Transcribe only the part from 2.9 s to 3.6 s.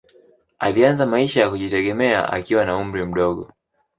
mdogo.